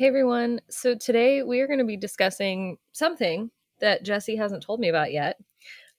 [0.00, 0.62] Hey everyone.
[0.70, 3.50] So today we are going to be discussing something
[3.82, 5.36] that Jessie hasn't told me about yet.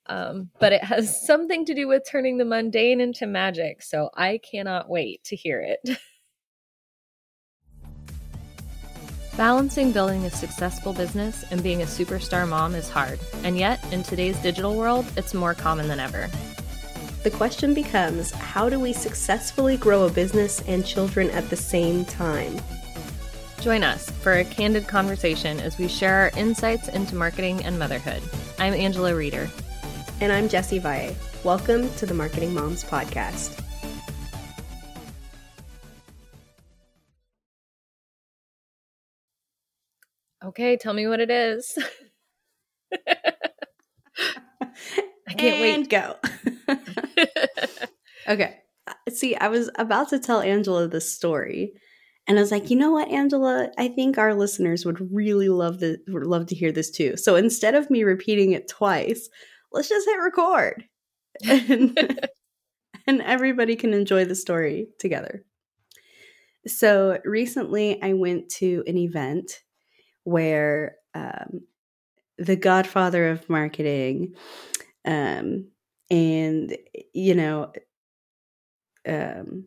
[0.07, 3.83] Um, but it has something to do with turning the mundane into magic.
[3.83, 5.99] So I cannot wait to hear it.
[9.37, 13.19] Balancing building a successful business and being a superstar mom is hard.
[13.43, 16.27] And yet, in today's digital world, it's more common than ever.
[17.21, 22.03] The question becomes how do we successfully grow a business and children at the same
[22.03, 22.59] time?
[23.61, 28.23] Join us for a candid conversation as we share our insights into marketing and motherhood.
[28.57, 29.47] I'm Angela Reeder.
[30.19, 31.15] And I'm Jessie Valle.
[31.43, 33.63] Welcome to the Marketing Moms Podcast.
[40.43, 41.77] Okay, tell me what it is.
[42.91, 42.97] I
[45.37, 45.89] can't and wait.
[45.89, 46.15] go.
[48.27, 48.57] okay.
[48.87, 51.73] Uh, see, I was about to tell Angela this story
[52.31, 53.69] and I was like, you know what, Angela?
[53.77, 57.17] I think our listeners would really love the would love to hear this too.
[57.17, 59.27] So instead of me repeating it twice,
[59.73, 60.85] let's just hit record.
[61.49, 62.29] And,
[63.07, 65.43] and everybody can enjoy the story together.
[66.67, 69.59] So recently I went to an event
[70.23, 71.63] where um,
[72.37, 74.35] the godfather of marketing
[75.03, 75.67] um,
[76.09, 76.77] and
[77.13, 77.73] you know
[79.07, 79.65] um,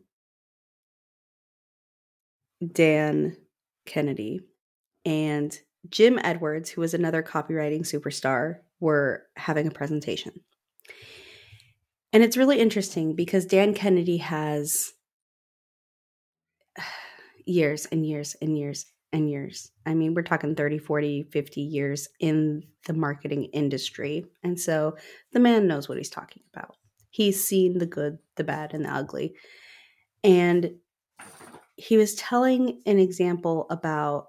[2.71, 3.37] Dan
[3.85, 4.41] Kennedy
[5.05, 5.57] and
[5.89, 10.33] Jim Edwards, who was another copywriting superstar, were having a presentation.
[12.11, 14.93] And it's really interesting because Dan Kennedy has
[17.45, 19.71] years and years and years and years.
[19.85, 24.25] I mean, we're talking 30, 40, 50 years in the marketing industry.
[24.43, 24.95] And so
[25.31, 26.75] the man knows what he's talking about.
[27.09, 29.35] He's seen the good, the bad, and the ugly.
[30.23, 30.71] And
[31.77, 34.27] he was telling an example about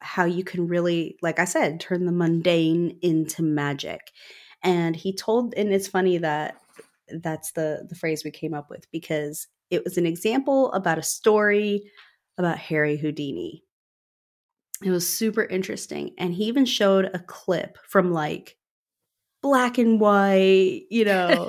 [0.00, 4.12] how you can really, like I said, turn the mundane into magic.
[4.62, 6.56] And he told, and it's funny that
[7.08, 11.02] that's the the phrase we came up with because it was an example about a
[11.02, 11.90] story
[12.38, 13.62] about Harry Houdini.
[14.82, 16.14] It was super interesting.
[16.18, 18.56] And he even showed a clip from like
[19.42, 21.48] black and white, you know,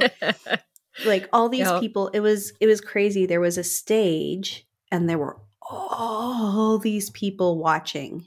[1.05, 1.81] like all these yep.
[1.81, 2.09] people.
[2.09, 3.25] It was it was crazy.
[3.25, 8.25] There was a stage and there were all these people watching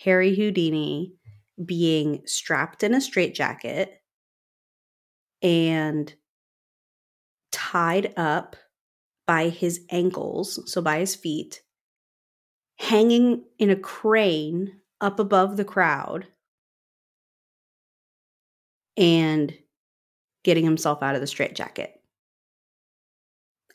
[0.00, 1.14] Harry Houdini
[1.64, 4.00] being strapped in a straitjacket
[5.42, 6.14] and
[7.52, 8.56] tied up
[9.26, 11.60] by his ankles, so by his feet,
[12.78, 16.26] hanging in a crane up above the crowd,
[18.96, 19.54] and
[20.44, 21.97] getting himself out of the straitjacket.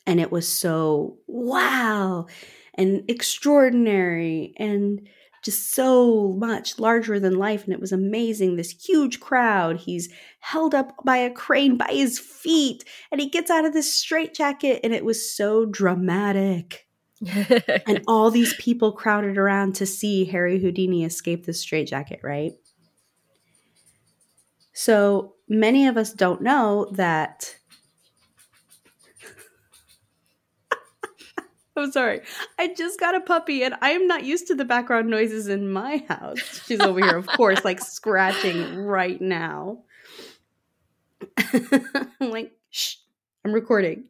[0.06, 2.26] And it was so wow
[2.74, 5.08] and extraordinary and
[5.42, 7.64] just so much larger than life.
[7.64, 8.56] And it was amazing.
[8.56, 9.76] This huge crowd.
[9.76, 10.08] He's
[10.40, 12.82] held up by a crane by his feet
[13.12, 14.80] and he gets out of this straitjacket.
[14.82, 16.86] And it was so dramatic.
[17.86, 22.52] and all these people crowded around to see Harry Houdini escape the straitjacket, right?
[24.72, 27.56] So many of us don't know that
[31.76, 32.20] I'm sorry.
[32.58, 35.70] I just got a puppy and I am not used to the background noises in
[35.70, 36.62] my house.
[36.66, 39.82] She's over here, of course, like scratching right now.
[41.38, 42.96] I'm like, shh,
[43.44, 44.04] I'm recording.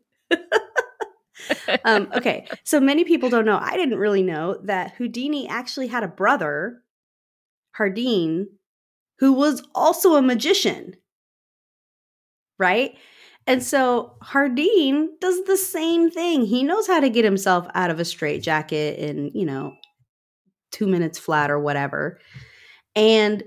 [1.84, 3.58] um, okay, so many people don't know.
[3.60, 6.82] I didn't really know that Houdini actually had a brother,
[7.78, 8.46] Hardeen,
[9.20, 10.96] who was also a magician.
[12.58, 12.96] Right?
[13.47, 16.47] And so Hardeen does the same thing.
[16.47, 19.75] He knows how to get himself out of a straitjacket in, you know,
[20.72, 22.19] two minutes flat or whatever.
[22.97, 23.44] And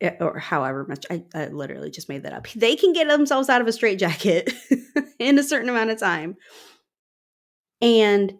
[0.00, 2.46] eh, or however much I, I literally just made that up.
[2.54, 4.52] They can get themselves out of a straitjacket
[5.18, 6.36] in a certain amount of time.
[7.80, 8.34] And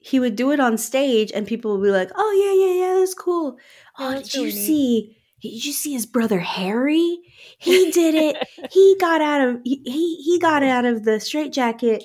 [0.00, 2.98] he would do it on stage and people would be like, "Oh yeah, yeah, yeah,
[2.98, 3.56] that's cool.
[3.98, 7.18] Oh, did you see did you see his brother Harry?
[7.58, 8.36] He did it.
[8.70, 12.04] he got out of he he got out of the straitjacket.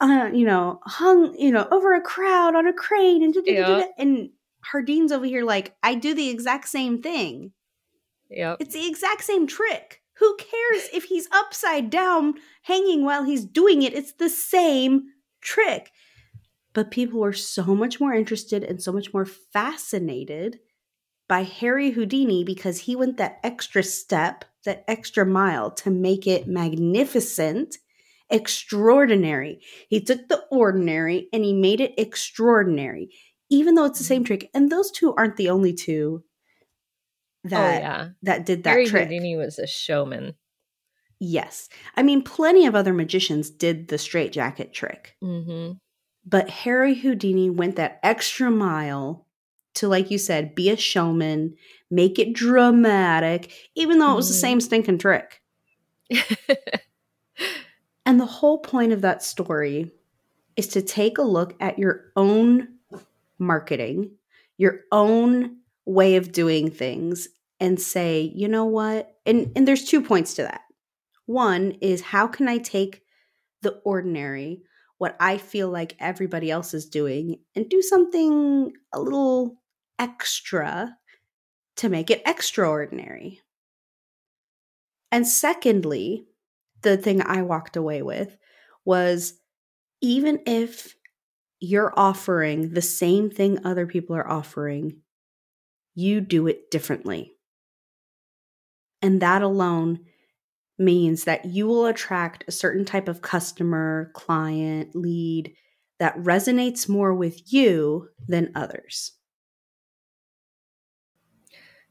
[0.00, 3.84] Uh, you know, hung you know over a crowd on a crane and yeah.
[3.98, 4.30] and
[4.62, 7.52] Hardeen's over here like I do the exact same thing.
[8.30, 10.00] Yeah, it's the exact same trick.
[10.18, 13.94] Who cares if he's upside down hanging while he's doing it?
[13.94, 15.04] It's the same
[15.40, 15.90] trick.
[16.72, 20.58] But people were so much more interested and so much more fascinated
[21.28, 26.46] by Harry Houdini because he went that extra step, that extra mile to make it
[26.46, 27.76] magnificent,
[28.30, 29.60] extraordinary.
[29.88, 33.08] He took the ordinary and he made it extraordinary.
[33.50, 34.50] even though it's the same trick.
[34.54, 36.24] And those two aren't the only two
[37.44, 39.04] that oh yeah, that did that Harry trick.
[39.04, 40.34] Houdini was a showman.
[41.20, 41.68] Yes.
[41.94, 45.16] I mean, plenty of other magicians did the straight jacket trick.
[45.20, 45.72] hmm
[46.24, 49.23] But Harry Houdini went that extra mile
[49.74, 51.56] to, like you said, be a showman,
[51.90, 54.40] make it dramatic, even though it was the Mhm.
[54.40, 55.40] same stinking trick.
[58.06, 59.90] And the whole point of that story
[60.56, 62.68] is to take a look at your own
[63.38, 64.12] marketing,
[64.58, 67.28] your own way of doing things,
[67.60, 69.16] and say, you know what?
[69.24, 70.60] And, and there's two points to that.
[71.26, 73.02] One is how can I take
[73.62, 74.62] the ordinary,
[74.98, 79.56] what I feel like everybody else is doing, and do something a little
[79.98, 80.96] extra
[81.76, 83.40] to make it extraordinary?
[85.10, 86.26] And secondly,
[86.82, 88.36] the thing I walked away with
[88.84, 89.34] was
[90.00, 90.94] even if
[91.60, 94.98] you're offering the same thing other people are offering,
[95.94, 97.32] you do it differently.
[99.00, 100.00] And that alone
[100.78, 105.54] means that you will attract a certain type of customer, client, lead
[106.00, 109.12] that resonates more with you than others.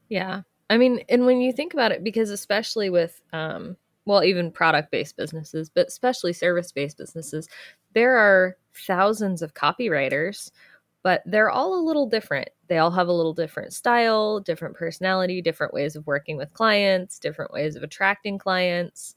[0.08, 0.42] Yeah.
[0.70, 4.90] I mean, and when you think about it, because especially with, um, well, even product
[4.90, 7.48] based businesses, but especially service based businesses,
[7.94, 8.56] there are
[8.86, 10.50] thousands of copywriters,
[11.02, 12.50] but they're all a little different.
[12.68, 17.18] They all have a little different style, different personality, different ways of working with clients,
[17.18, 19.14] different ways of attracting clients.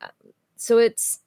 [0.00, 0.10] Um,
[0.56, 1.20] so it's,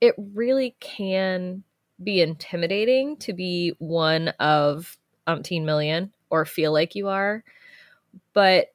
[0.00, 1.62] it really can
[2.02, 7.44] be intimidating to be one of umpteen million or feel like you are
[8.32, 8.68] but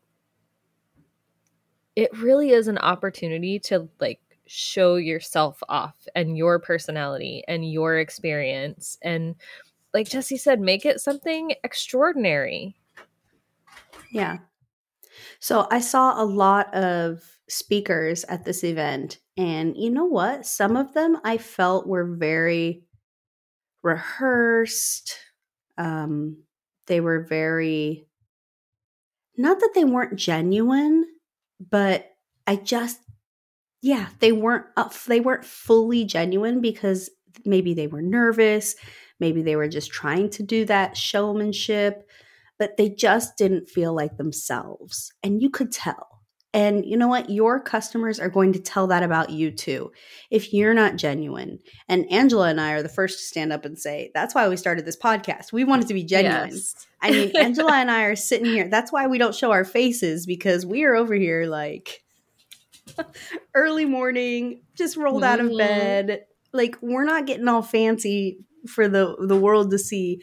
[1.95, 7.97] it really is an opportunity to like show yourself off and your personality and your
[7.97, 9.35] experience and
[9.93, 12.75] like Jessie said make it something extraordinary.
[14.11, 14.37] Yeah.
[15.39, 20.45] So I saw a lot of speakers at this event, and you know what?
[20.45, 22.83] Some of them I felt were very
[23.83, 25.15] rehearsed.
[25.77, 26.37] Um,
[26.87, 28.06] they were very,
[29.37, 31.05] not that they weren't genuine,
[31.59, 32.11] but
[32.47, 32.99] I just,
[33.81, 37.09] yeah, they weren't, uh, they weren't fully genuine because
[37.45, 38.75] maybe they were nervous,
[39.19, 42.09] maybe they were just trying to do that showmanship
[42.59, 45.13] but they just didn't feel like themselves.
[45.23, 46.16] And you could tell.
[46.53, 47.29] And you know what?
[47.29, 49.91] Your customers are going to tell that about you too
[50.31, 51.59] if you're not genuine.
[51.87, 54.55] And Angela and I are the first to stand up and say, that's why we
[54.57, 55.51] started this podcast.
[55.51, 56.51] We wanted to be genuine.
[56.51, 56.87] Yes.
[57.01, 58.69] I mean, Angela and I are sitting here.
[58.69, 62.01] That's why we don't show our faces because we are over here like
[63.53, 65.57] early morning, just rolled out of Mhm.
[65.57, 66.25] bed.
[66.53, 70.21] Like we're not getting all fancy for the the world to see,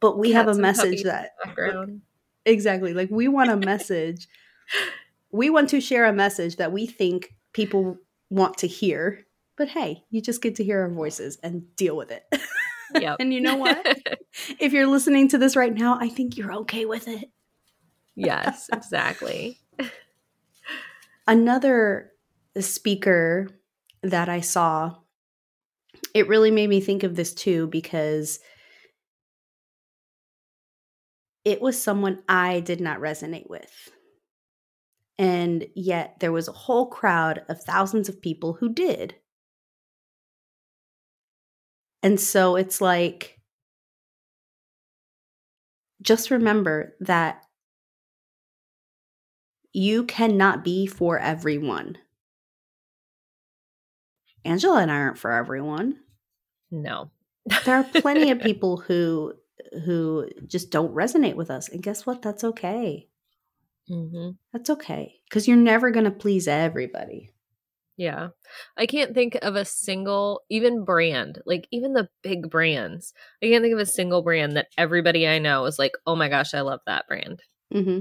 [0.00, 1.30] but we have a message that
[2.44, 4.28] exactly like we want a message.
[5.32, 7.96] We want to share a message that we think people
[8.30, 9.24] want to hear.
[9.56, 12.24] But hey, you just get to hear our voices and deal with it.
[13.00, 13.16] Yep.
[13.20, 13.86] and you know what?
[14.60, 17.30] if you're listening to this right now, I think you're okay with it.
[18.14, 19.58] yes, exactly.
[21.26, 22.12] another
[22.60, 23.48] speaker
[24.02, 24.96] that I saw,
[26.12, 28.40] it really made me think of this too because
[31.42, 33.90] it was someone I did not resonate with.
[35.18, 39.14] And yet there was a whole crowd of thousands of people who did.
[42.02, 43.40] And so it's like,
[46.02, 47.44] just remember that
[49.72, 51.96] you cannot be for everyone.
[54.44, 56.00] Angela and I aren't for everyone.
[56.70, 57.10] No.
[57.64, 59.34] There are plenty of people who
[59.84, 61.68] who just don't resonate with us.
[61.68, 62.22] And guess what?
[62.22, 63.08] That's okay.
[63.88, 65.16] Hmm That's okay.
[65.28, 67.30] Because you're never going to please everybody.
[67.96, 68.28] Yeah.
[68.76, 73.12] I can't think of a single, even brand, like even the big brands.
[73.42, 76.28] I can't think of a single brand that everybody I know is like, oh my
[76.28, 77.42] gosh, I love that brand.
[77.70, 78.00] hmm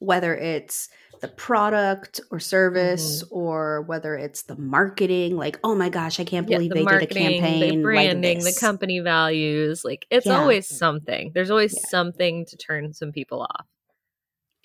[0.00, 0.88] Whether it's
[1.20, 6.48] the product or service, or whether it's the marketing, like, oh my gosh, I can't
[6.48, 7.76] Yeah, believe the they did a campaign.
[7.78, 9.84] the branding, like the company values.
[9.84, 10.40] Like it's Yeah.
[10.40, 11.30] always something.
[11.32, 11.86] There's always Yeah.
[11.88, 13.66] something to turn some people off.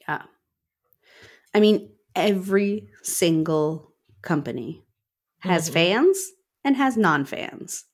[0.07, 0.23] Yeah.
[1.53, 4.83] I mean, every single company
[5.39, 5.73] has Mhm.
[5.73, 6.31] fans
[6.63, 7.85] and has non fans.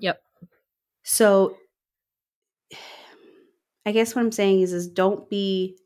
[0.00, 0.22] Yep.
[1.04, 1.56] So
[3.86, 5.76] I guess what I'm saying is is don't be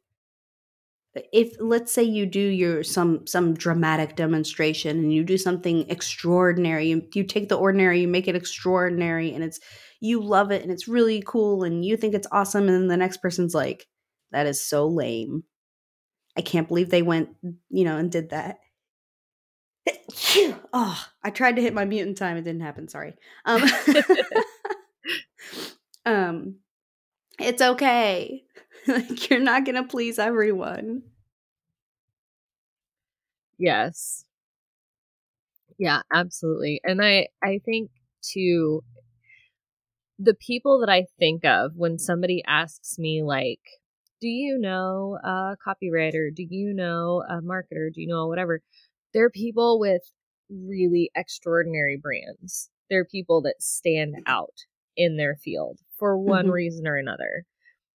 [1.33, 6.89] if let's say you do your some some dramatic demonstration and you do something extraordinary
[6.89, 9.59] you, you take the ordinary you make it extraordinary and it's
[10.01, 13.19] you love it and it's really cool and you think it's awesome and the next
[13.23, 13.87] person's like
[14.31, 15.43] that is so lame
[16.37, 17.31] i can't believe they went
[17.71, 18.59] you know and did that.
[20.73, 22.37] Oh i tried to hit my mutant time.
[22.37, 22.89] It didn't happen.
[22.89, 23.15] Sorry.
[23.45, 23.63] Um
[26.07, 26.57] um
[27.41, 28.45] it's okay.
[28.89, 31.03] Like you're not gonna please everyone.
[33.59, 34.25] Yes.
[35.79, 36.81] Yeah absolutely.
[36.85, 37.91] And i i think
[38.23, 38.83] too
[40.19, 43.61] the people that I think of when somebody asks me, like,
[44.21, 46.35] do you know a copywriter?
[46.35, 47.93] Do you know a marketer?
[47.93, 48.61] Do you know whatever?
[49.13, 50.03] They're people with
[50.51, 52.71] really extraordinary brands.
[52.91, 54.55] They're people that stand out
[54.97, 56.53] in their field for one mm-hmm.
[56.53, 57.45] reason or another.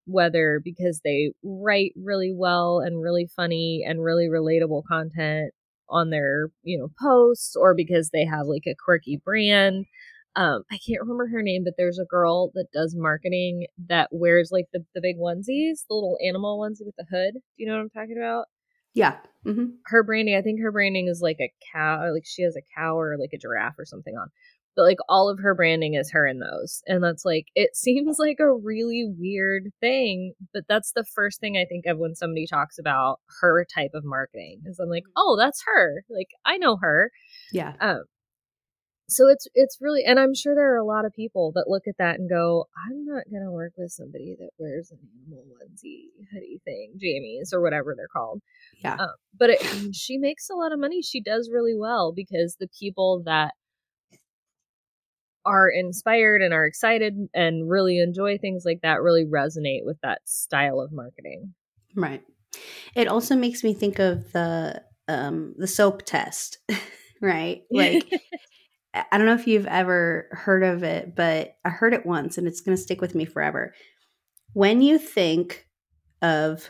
[0.06, 5.54] Whether because they write really well and really funny and really relatable content
[5.90, 9.86] on their, you know, posts or because they have like a quirky brand
[10.36, 14.50] um i can't remember her name but there's a girl that does marketing that wears
[14.52, 17.34] like the, the big onesies the little animal onesie with the hood.
[17.34, 18.46] Do you know what i'm talking about?
[18.94, 19.18] Yeah.
[19.46, 19.66] Mm-hmm.
[19.88, 22.98] her branding i think her branding is like a cow like she has a cow
[22.98, 24.28] or like a giraffe or something on.
[24.76, 26.82] But like all of her branding is her in those.
[26.88, 31.58] And that's like it seems like a really weird thing but that's the first thing
[31.58, 35.18] i think of when somebody talks about her type of marketing is i'm like mm-hmm.
[35.18, 36.04] oh that's her.
[36.10, 37.12] Like i know her.
[37.52, 37.74] Yeah.
[37.82, 38.04] Um
[39.10, 41.84] so it's it's really and i'm sure there are a lot of people that look
[41.88, 45.44] at that and go i'm not going to work with somebody that wears an animal
[45.52, 48.42] onesie hoodie thing jammies or whatever they're called.
[48.84, 48.96] Yeah.
[49.00, 51.02] Um, but it, she makes a lot of money.
[51.02, 53.54] She does really well because the people that
[55.46, 60.22] are inspired and are excited and really enjoy things like that really resonate with that
[60.26, 61.54] style of marketing.
[61.96, 62.24] Right.
[62.96, 66.60] It also makes me think of the um the soap test
[67.22, 67.64] right?
[67.72, 68.10] Like
[68.94, 72.46] I don't know if you've ever heard of it, but I heard it once and
[72.46, 73.74] it's going to stick with me forever.
[74.54, 75.66] When you think
[76.22, 76.70] of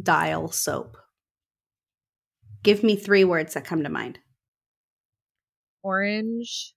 [0.00, 0.96] dial soap,
[2.62, 4.20] give me three words that come to mind
[5.86, 6.74] orange.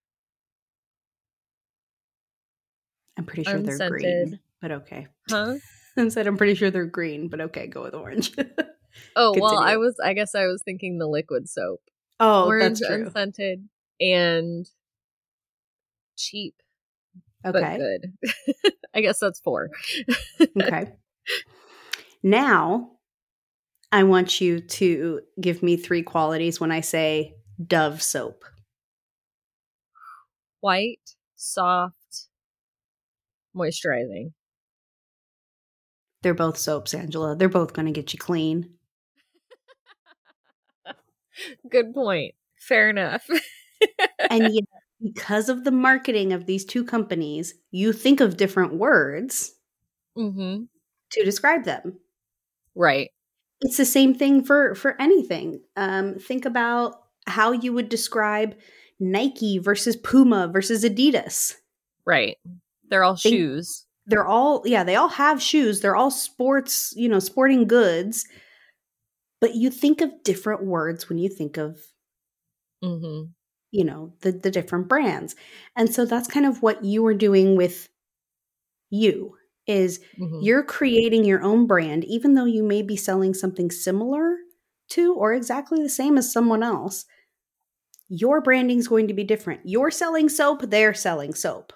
[3.18, 3.80] I'm pretty sure unscented.
[3.80, 5.08] they're green, but okay.
[5.30, 5.56] Huh?
[5.98, 8.32] I said I'm pretty sure they're green, but okay, go with orange.
[9.16, 11.82] oh, well, I was I guess I was thinking the liquid soap.
[12.20, 13.06] Oh, orange that's true.
[13.06, 13.70] unscented
[14.02, 14.70] and
[16.18, 16.56] cheap.
[17.46, 17.78] Okay.
[17.78, 18.14] good.
[18.94, 19.70] I guess that's four.
[20.62, 20.94] okay.
[22.22, 22.92] Now,
[23.94, 27.36] I want you to give me three qualities when I say
[27.66, 28.44] Dove soap.
[30.60, 32.28] White, soft,
[33.56, 34.34] moisturizing.
[36.22, 37.38] They're both soaps, Angela.
[37.38, 38.74] They're both going to get you clean.
[41.70, 42.36] Good point.
[42.60, 43.28] Fair enough.
[44.30, 44.64] and yet,
[45.02, 49.54] because of the marketing of these two companies, you think of different words
[50.18, 50.64] mm-hmm.
[51.12, 52.00] to describe them.
[52.76, 53.10] Right.
[53.62, 55.62] It's the same thing for for anything.
[55.76, 56.96] Um, think about
[57.28, 58.56] how you would describe
[59.00, 61.56] Nike versus Puma versus Adidas.
[62.06, 62.38] Right.
[62.90, 63.86] They're all shoes.
[64.06, 65.82] They're all yeah, they all have shoes.
[65.82, 68.26] They're all sports, you know, sporting goods
[69.42, 71.80] but you think of different words when you think of
[72.84, 73.30] mm-hmm.
[73.72, 75.36] you know the the different brands
[75.76, 77.90] and so that's kind of what you are doing with
[78.90, 79.36] you
[79.68, 80.40] is mm-hmm.
[80.42, 84.38] you're creating your own brand even though you may be selling something similar
[84.90, 87.06] to or exactly the same as someone else
[88.08, 91.74] your branding is going to be different you're selling soap they're selling soap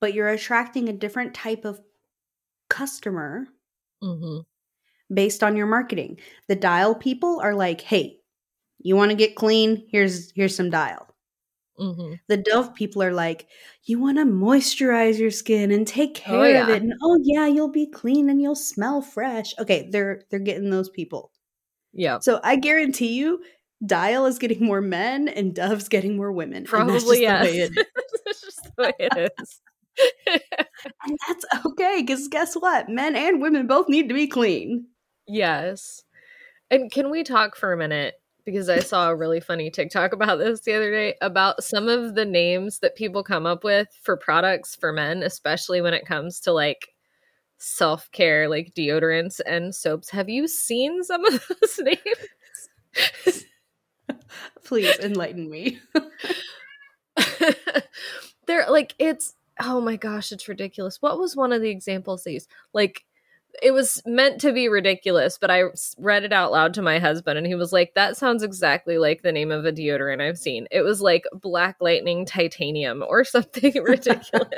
[0.00, 1.80] but you're attracting a different type of
[2.68, 3.46] customer
[4.02, 4.40] mm-hmm
[5.12, 6.18] based on your marketing.
[6.48, 8.18] The dial people are like, "Hey,
[8.78, 9.86] you want to get clean?
[9.90, 11.06] Here's here's some dial."
[11.78, 12.14] Mm-hmm.
[12.28, 13.48] The Dove people are like,
[13.84, 16.62] "You want to moisturize your skin and take oh, care oh, yeah.
[16.64, 20.40] of it, and oh yeah, you'll be clean and you'll smell fresh." Okay, they're they're
[20.40, 21.32] getting those people.
[21.92, 22.18] Yeah.
[22.20, 23.42] So I guarantee you,
[23.84, 26.64] Dial is getting more men and Dove's getting more women.
[26.64, 27.44] Probably yeah.
[27.44, 29.60] that's just the way it is.
[30.26, 32.88] and that's okay because guess what?
[32.88, 34.86] Men and women both need to be clean.
[35.30, 36.02] Yes.
[36.70, 38.14] And can we talk for a minute?
[38.44, 42.16] Because I saw a really funny TikTok about this the other day about some of
[42.16, 46.40] the names that people come up with for products for men, especially when it comes
[46.40, 46.88] to like
[47.58, 50.10] self care, like deodorants and soaps.
[50.10, 53.46] Have you seen some of those names?
[54.64, 55.78] Please enlighten me.
[58.46, 61.00] They're like, it's oh my gosh, it's ridiculous.
[61.00, 62.50] What was one of the examples they used?
[62.72, 63.04] Like
[63.62, 65.64] it was meant to be ridiculous, but I
[65.98, 69.22] read it out loud to my husband and he was like, that sounds exactly like
[69.22, 70.66] the name of a deodorant I've seen.
[70.70, 74.48] It was like Black Lightning Titanium or something ridiculous.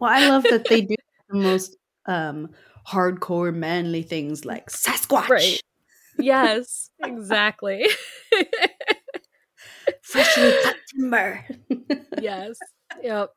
[0.00, 0.96] well, I love that they do
[1.28, 1.76] the most
[2.06, 2.50] um,
[2.86, 5.28] hardcore manly things like Sasquatch.
[5.28, 5.62] Right.
[6.18, 7.86] Yes, exactly.
[10.02, 11.46] Freshly cut timber.
[12.20, 12.58] yes.
[13.02, 13.32] Yep.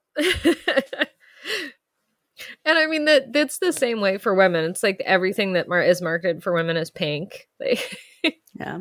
[2.65, 4.65] And I mean that that's the same way for women.
[4.65, 7.48] It's like everything that mar- is marketed for women is pink.
[7.60, 8.00] Like,
[8.58, 8.79] yeah.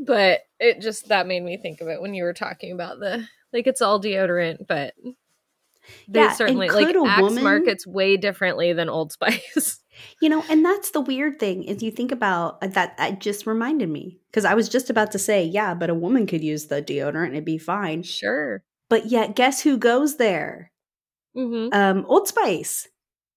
[0.00, 3.26] But it just that made me think of it when you were talking about the
[3.52, 4.94] like it's all deodorant, but
[6.08, 9.80] they yeah, certainly like Axe woman, markets way differently than Old Spice.
[10.20, 12.94] You know, and that's the weird thing is you think about uh, that.
[13.00, 16.24] It just reminded me because I was just about to say, yeah, but a woman
[16.28, 18.04] could use the deodorant and it'd be fine.
[18.04, 18.62] Sure.
[18.88, 20.70] But yet, guess who goes there?
[21.38, 21.68] Mm-hmm.
[21.72, 22.88] Um, Old Spice.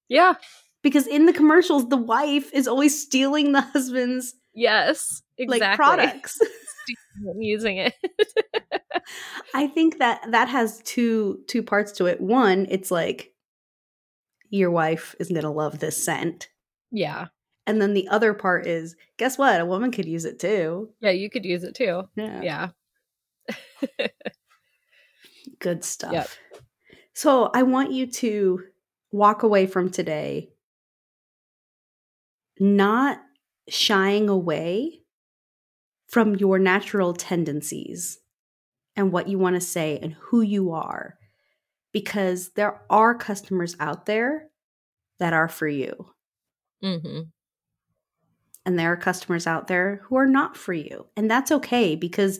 [0.09, 0.33] Yeah.
[0.81, 5.59] Because in the commercials, the wife is always stealing the husband's yes, exactly.
[5.59, 6.39] like products.
[7.37, 7.93] using it.
[9.53, 12.19] I think that that has two two parts to it.
[12.19, 13.33] One, it's like
[14.49, 16.49] your wife is going to love this scent.
[16.91, 17.27] Yeah.
[17.67, 19.61] And then the other part is guess what?
[19.61, 20.89] A woman could use it too.
[20.99, 22.03] Yeah, you could use it too.
[22.15, 22.41] Yeah.
[22.41, 24.07] Yeah.
[25.59, 26.13] Good stuff.
[26.13, 26.29] Yep.
[27.13, 28.63] So I want you to
[29.11, 30.49] walk away from today
[32.59, 33.19] not
[33.67, 34.99] shying away
[36.07, 38.19] from your natural tendencies
[38.95, 41.17] and what you want to say and who you are
[41.91, 44.47] because there are customers out there
[45.19, 46.13] that are for you.
[46.83, 47.21] Mm-hmm.
[48.65, 51.07] And there are customers out there who are not for you.
[51.17, 52.39] And that's okay because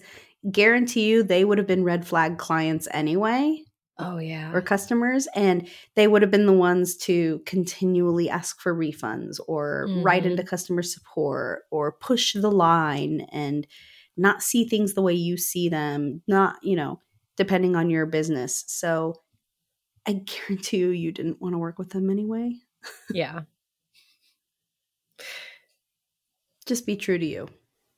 [0.51, 3.63] guarantee you they would have been red flag clients anyway.
[4.01, 4.51] Oh, yeah.
[4.53, 5.27] Or customers.
[5.35, 10.03] And they would have been the ones to continually ask for refunds or mm-hmm.
[10.03, 13.67] write into customer support or push the line and
[14.17, 16.99] not see things the way you see them, not, you know,
[17.37, 18.63] depending on your business.
[18.67, 19.15] So
[20.05, 20.13] I
[20.47, 22.55] guarantee you, you didn't want to work with them anyway.
[23.11, 23.41] yeah.
[26.65, 27.47] Just be true to you.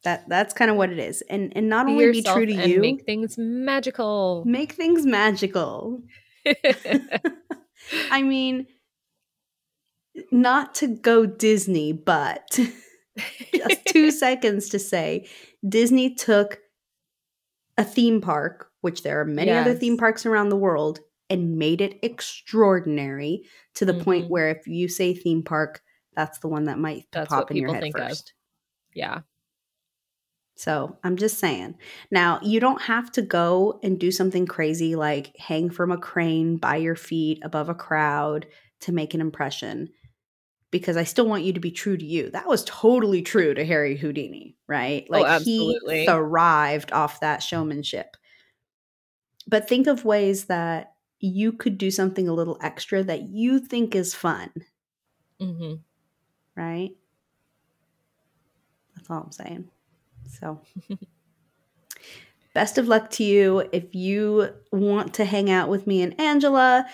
[0.03, 1.21] That that's kind of what it is.
[1.29, 4.43] And and not be only be true to you, make things magical.
[4.45, 6.01] Make things magical.
[8.11, 8.67] I mean,
[10.31, 12.59] not to go Disney, but
[13.53, 15.27] just two seconds to say
[15.67, 16.59] Disney took
[17.77, 19.65] a theme park, which there are many yes.
[19.65, 23.43] other theme parks around the world, and made it extraordinary
[23.75, 24.03] to the mm-hmm.
[24.03, 25.81] point where if you say theme park,
[26.15, 28.29] that's the one that might that's pop in your head first.
[28.29, 28.33] Of.
[28.95, 29.19] Yeah.
[30.55, 31.75] So I'm just saying.
[32.11, 36.57] Now, you don't have to go and do something crazy like hang from a crane
[36.57, 38.45] by your feet above a crowd
[38.81, 39.89] to make an impression
[40.73, 42.31] because I still want you to be true to you.
[42.31, 45.05] That was totally true to Harry Houdini, right?
[45.07, 48.17] Oh, like oh, he thrived off that showmanship.
[49.47, 53.93] But think of ways that you could do something a little extra that you think
[53.95, 54.49] is fun.
[55.39, 55.75] Mm-hmm.
[56.59, 56.91] Right?
[58.95, 59.69] That's all I'm saying.
[60.27, 60.61] So,
[62.53, 63.67] best of luck to you.
[63.71, 66.85] If you want to hang out with me and Angela,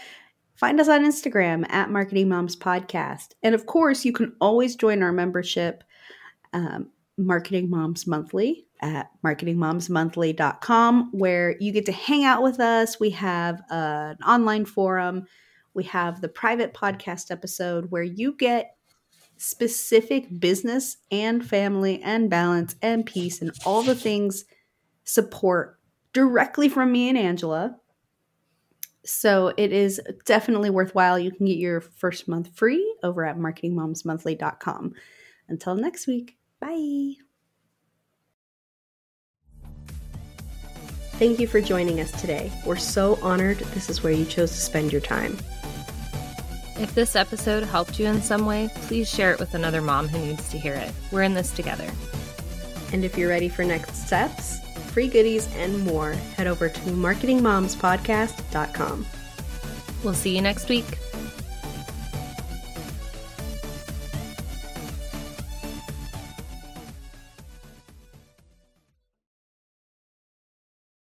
[0.55, 3.33] find us on Instagram at Marketing Moms Podcast.
[3.43, 5.83] And of course, you can always join our membership,
[6.53, 12.99] um, Marketing Moms Monthly at marketingmomsmonthly.com, where you get to hang out with us.
[12.99, 15.25] We have uh, an online forum.
[15.73, 18.75] We have the private podcast episode where you get
[19.39, 24.43] specific business and family and balance and peace and all the things
[25.05, 25.79] support
[26.13, 27.77] directly from me and Angela.
[29.05, 31.17] So it is definitely worthwhile.
[31.17, 34.93] You can get your first month free over at marketingmomsmonthly.com.
[35.47, 37.13] Until next week, bye.
[41.13, 42.51] Thank you for joining us today.
[42.65, 45.37] We're so honored this is where you chose to spend your time.
[46.79, 50.17] If this episode helped you in some way, please share it with another mom who
[50.17, 50.93] needs to hear it.
[51.11, 51.91] We're in this together.
[52.93, 54.61] And if you're ready for next steps,
[54.91, 59.05] free goodies, and more, head over to marketingmomspodcast.com.
[60.03, 60.85] We'll see you next week.